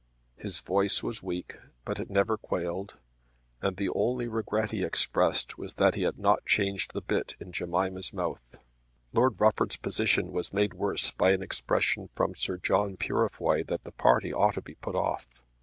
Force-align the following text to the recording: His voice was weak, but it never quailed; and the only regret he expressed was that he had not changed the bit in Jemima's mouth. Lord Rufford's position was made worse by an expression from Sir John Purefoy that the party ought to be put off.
His 0.35 0.61
voice 0.61 1.03
was 1.03 1.21
weak, 1.21 1.57
but 1.85 1.99
it 1.99 2.09
never 2.09 2.35
quailed; 2.35 2.95
and 3.61 3.77
the 3.77 3.89
only 3.89 4.27
regret 4.27 4.71
he 4.71 4.83
expressed 4.83 5.59
was 5.59 5.75
that 5.75 5.93
he 5.93 6.01
had 6.01 6.17
not 6.17 6.43
changed 6.43 6.93
the 6.93 7.03
bit 7.03 7.35
in 7.39 7.51
Jemima's 7.51 8.11
mouth. 8.11 8.57
Lord 9.13 9.39
Rufford's 9.39 9.77
position 9.77 10.31
was 10.31 10.53
made 10.53 10.73
worse 10.73 11.11
by 11.11 11.33
an 11.33 11.43
expression 11.43 12.09
from 12.15 12.33
Sir 12.33 12.57
John 12.57 12.97
Purefoy 12.97 13.63
that 13.65 13.83
the 13.83 13.91
party 13.91 14.33
ought 14.33 14.55
to 14.55 14.63
be 14.63 14.73
put 14.73 14.95
off. 14.95 15.27